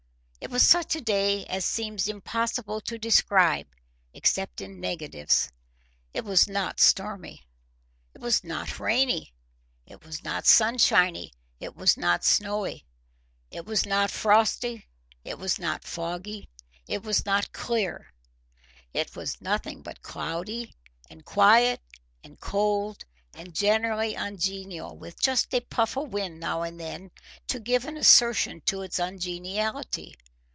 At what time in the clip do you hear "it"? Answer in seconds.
0.43-0.49, 1.63-1.67, 6.15-6.25, 8.15-8.21, 9.85-10.03, 11.59-11.75, 13.51-13.67, 15.23-15.37, 16.87-17.03, 18.95-19.15